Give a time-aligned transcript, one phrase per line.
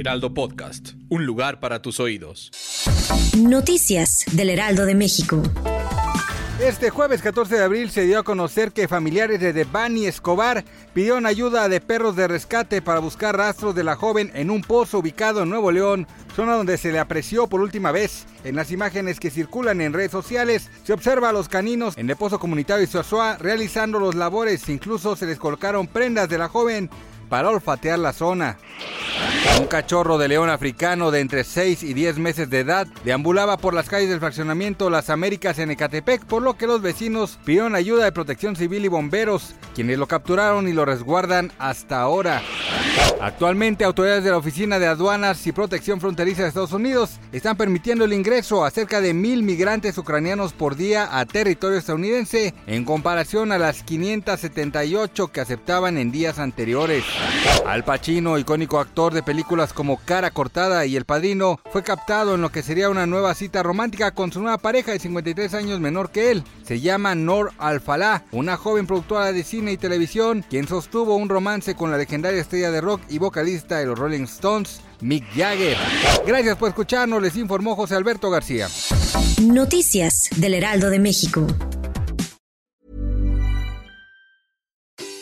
[0.00, 2.50] Heraldo Podcast, un lugar para tus oídos.
[3.38, 5.40] Noticias del Heraldo de México.
[6.60, 11.26] Este jueves 14 de abril se dio a conocer que familiares de Devani Escobar pidieron
[11.26, 15.42] ayuda de perros de rescate para buscar rastros de la joven en un pozo ubicado
[15.42, 18.26] en Nuevo León, zona donde se le apreció por última vez.
[18.42, 22.16] En las imágenes que circulan en redes sociales se observa a los caninos en el
[22.16, 26.90] pozo comunitario Isoazua realizando los labores, incluso se les colocaron prendas de la joven
[27.28, 28.58] para olfatear la zona.
[29.60, 33.72] Un cachorro de león africano de entre 6 y 10 meses de edad deambulaba por
[33.72, 38.04] las calles del fraccionamiento Las Américas en Ecatepec, por lo que los vecinos pidieron ayuda
[38.04, 42.42] de protección civil y bomberos, quienes lo capturaron y lo resguardan hasta ahora.
[43.20, 48.04] Actualmente, autoridades de la Oficina de Aduanas y Protección Fronteriza de Estados Unidos están permitiendo
[48.04, 53.52] el ingreso a cerca de mil migrantes ucranianos por día a territorio estadounidense, en comparación
[53.52, 57.04] a las 578 que aceptaban en días anteriores.
[57.66, 62.42] Al Pacino, icónico actor de películas como Cara Cortada y El Padrino, fue captado en
[62.42, 66.10] lo que sería una nueva cita romántica con su nueva pareja de 53 años menor
[66.10, 66.44] que él.
[66.64, 71.74] Se llama Nor Alfalá, una joven productora de cine y televisión, quien sostuvo un romance
[71.74, 75.76] con la legendaria estrella de rock y vocalista de los Rolling Stones, Mick Jagger.
[76.26, 78.68] Gracias por escucharnos, les informó José Alberto García.
[79.42, 81.46] Noticias del Heraldo de México.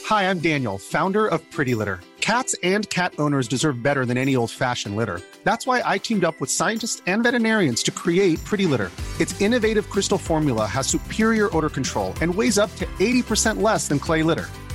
[0.09, 2.01] Hi, I'm Daniel, founder of Pretty Litter.
[2.21, 5.21] Cats and cat owners deserve better than any old-fashioned litter.
[5.43, 8.91] That's why I teamed up with scientists and veterinarians to create Pretty Litter.
[9.19, 13.99] Its innovative crystal formula has superior odor control and weighs up to 80% less than
[13.99, 14.49] clay litter.